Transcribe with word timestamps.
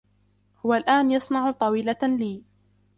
هو 0.65 0.73
الآن 0.73 1.11
يصنع 1.11 1.51
طاولة 1.51 1.97
لي. 2.03 2.43